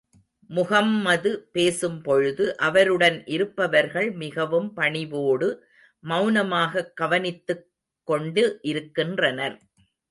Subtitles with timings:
[0.47, 5.63] முஹம்மது பேசும் பொழுது, அவருடன் இருப்பவர்கள் மிகவும் பணிவோடு
[6.03, 7.67] மெளனமாகக் கவனித்துக்
[8.03, 9.61] கொண்டு இருக்கின்றனர்.